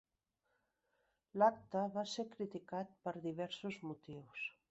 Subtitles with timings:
[1.41, 4.51] L'acte va ser criticat per diversos motius.